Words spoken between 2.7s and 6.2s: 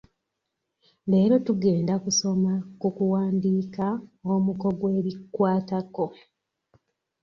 ku kuwandiika omuko gw'ebikkwatako.